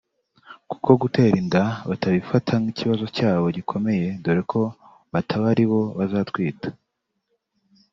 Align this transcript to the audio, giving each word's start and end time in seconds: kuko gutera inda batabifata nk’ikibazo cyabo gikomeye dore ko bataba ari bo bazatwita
kuko 0.69 0.89
gutera 1.01 1.35
inda 1.41 1.63
batabifata 1.89 2.51
nk’ikibazo 2.61 3.05
cyabo 3.17 3.45
gikomeye 3.57 4.07
dore 4.23 4.43
ko 4.51 4.61
bataba 5.13 5.45
ari 5.53 5.65
bo 5.71 5.81
bazatwita 5.97 6.69